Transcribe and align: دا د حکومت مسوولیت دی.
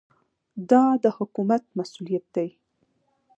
دا 0.69 0.83
د 1.03 1.05
حکومت 1.17 1.63
مسوولیت 1.77 2.25
دی. 2.35 2.49